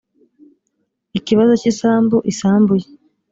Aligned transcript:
ikibazo 1.19 1.53
cy 1.61 1.67
isambu 1.71 2.17
isambu 2.31 2.73
ye 2.81 2.87